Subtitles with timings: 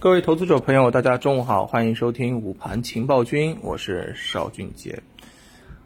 [0.00, 5.02] 各位投资者朋友，大家中午好，欢迎收听午盘情报君，我是邵俊杰。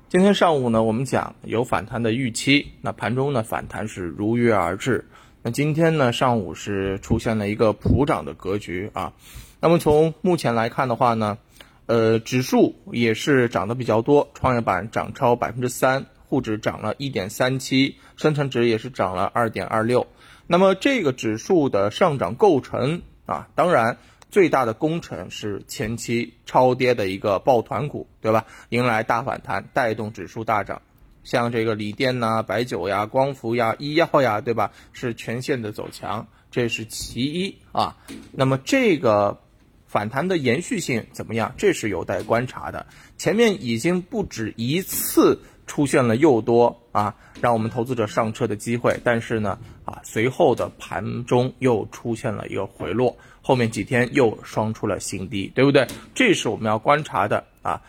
[0.09, 5.07] 今天上午呢，我们讲有反弹的预期，那盘中呢反弹是如约而至。
[5.43, 9.15] 那今天呢上午是出现了一个普涨的格局啊。
[9.59, 11.39] 那么从目前来看的话呢，
[11.87, 20.07] 呃，指数也是涨得比较多，创业板涨超百分之三，沪指涨了一点三七，深成指也是涨了二点二六。
[20.47, 23.03] 那么这个指数的上涨构成。
[23.27, 23.97] 啊，当然，
[24.31, 28.45] 最大的功臣是前期超跌的一个抱团股，对吧？
[28.69, 30.83] 迎来大反弹，带动指数大涨，
[31.23, 34.73] 像这个锂电呐、白酒呀、光伏呀、医药呀，对吧？
[34.93, 37.97] 是全线的走强，这是其一啊。
[38.33, 39.41] 那么这个
[39.87, 41.55] 反弹的延续性怎么样？
[41.57, 42.87] 这是有待观察的。
[43.17, 45.41] 前面已经不止一次。
[45.67, 55.87] 出现了又多啊，让我们投资者上车的机会，但是呢，啊，随后的盘中又出现了一个回落，后面几天又双出了新低，对不对？
[56.15, 57.83] 这是我们要观察的啊。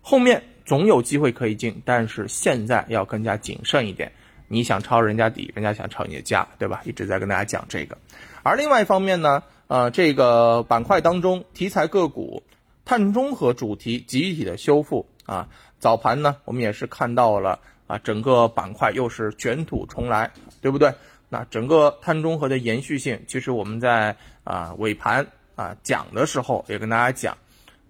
[0.00, 4.12] 后面总有机会可以进，但是现在要更加谨慎一点。
[4.48, 6.80] 你想抄人家底，人家想抄你的家，对吧？
[6.84, 7.98] 一直在跟大家讲这个。
[8.42, 12.42] 而另外一方面呢，呃，这个板块当中题材个股，
[12.86, 15.06] 碳中和主题集体的修复。
[15.28, 15.46] 啊，
[15.78, 20.30] 早盘呢，我们也是看到了啊，整个板块又是卷土重来，
[20.62, 20.94] 对不对？
[21.28, 25.26] 那整个碳中和的延续性，其实我们在啊尾盘
[25.56, 27.36] 啊讲的时候也跟大家讲，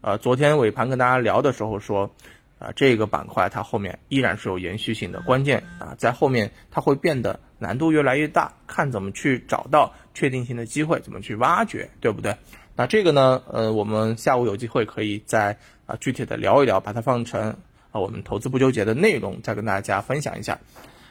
[0.00, 2.10] 呃，昨天尾盘跟大家聊的时候说，
[2.58, 12.36] 啊这个板块它后面依然是有延续性的，关键啊在后面它会变得难度越来越大，看怎么去找到确定性的机会，怎么去挖掘，对不对？
[12.78, 15.58] 那这个呢，呃，我们下午有机会可以再。
[15.88, 17.56] 啊，具体的聊一聊，把它放成
[17.92, 20.60] 啊，我们投资不纠结的内容，再跟大家分享一下。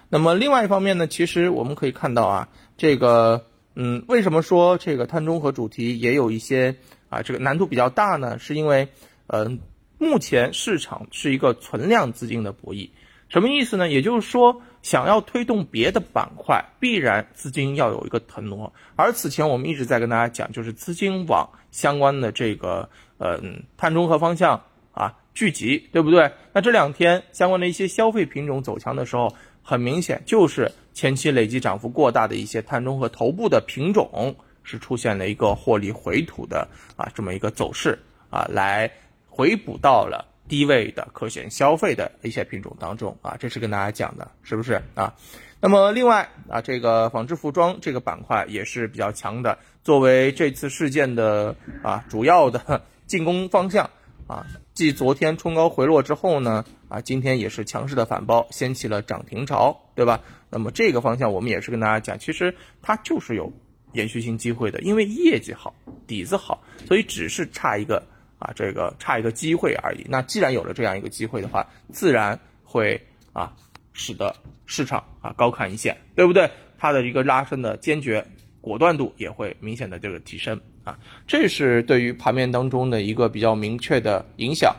[0.08, 6.76] 那么另外一方面呢，其实我们可以看到啊，这个嗯，为什么说这个碳中和主题也有一些
[7.10, 8.38] 啊，这个难度比较大呢？
[8.38, 8.90] 是因为
[9.26, 9.62] 嗯，
[9.98, 12.92] 目前市场是一个存量资金的博弈，
[13.30, 13.90] 什么意思呢？
[13.90, 18.72] 也就是说，想要推动别的板块，必然资金要有一个腾挪。
[18.96, 22.90] 而此前我们一直在跟大家讲，就是资金往相关的这个。
[23.20, 24.62] 嗯，碳中和方向
[24.92, 26.32] 啊聚集，对不对？
[26.54, 29.34] 那这两天相关的一些消费品种走强的时候，
[29.64, 37.98] 很明显就是前期累计涨幅过大的一些碳中和头部的品种是出现了一个获利回吐的啊这么一个走势
[38.30, 38.92] 啊，来
[39.28, 45.14] 回补到了低位的可选消费的一些品种当中啊，这是跟大家讲的，是不是啊？
[45.60, 52.84] 那么另外啊，这个纺织服装这个板块也是比较强的，作为这次事件的啊主要的。
[53.08, 53.90] 进攻方向
[54.28, 60.20] 啊，继昨天冲高回落之后呢，啊，今天也是强势的反包，掀起了涨停潮，对吧？
[60.50, 63.54] 那么这个方向我们也是跟大家讲，其实它就是有
[63.94, 65.74] 延续性机会的，因为业绩好，
[66.06, 68.06] 底子好，所以只是差一个
[68.40, 70.06] 啊，这个差一个机会而已。
[70.10, 73.02] 那既然有了这样一个机会的话，自然会
[73.34, 73.54] 啊，
[73.94, 76.50] 使得市场啊高看一线，对不对？
[76.78, 78.26] 它的一个拉升的坚决。
[78.60, 84.76] 果断度也会明显的这个提升啊，这是对于盘面当中的一个比较明确的影响。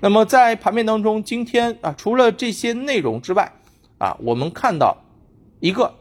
[0.00, 3.52] 那么在盘面当中，今天啊，除了这些内容之外，
[3.98, 4.96] 啊，我们看到
[5.60, 5.94] 一个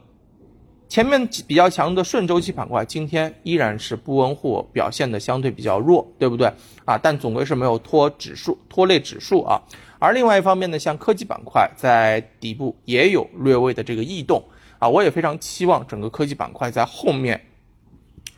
[0.89, 6.51] 前面比较强的顺周期板块，今天依然是不温户表现的相对比较弱，对不对
[6.85, 6.97] 啊？
[6.97, 9.61] 但总归是没有拖指数拖累指数啊。
[9.99, 14.43] 而另外一方面呢，像科技板块在底部也有略微的这个异动。
[14.79, 17.41] 啊，我也非常期望整个科技板块在后面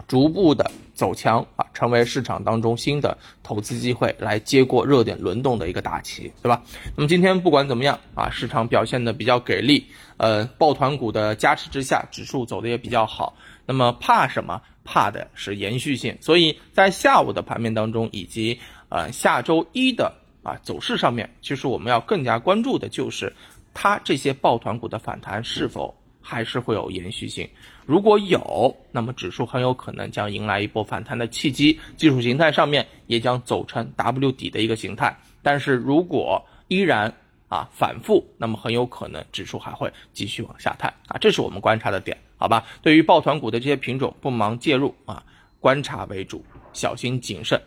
[0.09, 6.63] 逐步的走强啊，成为市场当中新的投资机会，来接过热点轮动的一个大旗，对吧？
[6.97, 9.85] 那么今天不管怎么样啊，市场表现的比较给力，
[10.17, 13.35] 呃，抱团股的加持之下，指数走的也比较好。
[13.67, 14.59] 那么怕什么？
[14.83, 16.17] 怕的是延续性。
[16.19, 18.59] 所以在下午的盘面当中，以及
[18.89, 20.11] 呃下周一的
[20.41, 23.31] 啊走势上面，其实我们要更加关注的就是
[23.75, 25.98] 它这些抱团股的反弹是否。
[26.21, 27.49] 还是会有延续性，
[27.85, 35.17] 如果有，那么指数很有可能将迎来一波反弹的契机，技术形态上面也将走成 W 底的一个形态。
[35.41, 37.11] 但是如果依然
[37.47, 42.65] 啊反复，那么很有可能指数还会继续往下探啊，这是我们观察的点，好吧？
[42.81, 45.23] 对于抱团股的这些品种，不忙介入啊，
[45.59, 46.43] 观察为主，
[46.73, 47.59] 小心谨慎，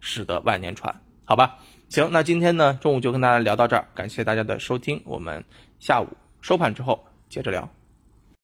[0.00, 1.58] 使得万年船，好吧？
[1.88, 5.42] 行，那今天呢中午就跟大家聊到这儿，感谢大家的收听，我们
[5.78, 6.08] 下午
[6.40, 7.79] 收盘之后接着聊。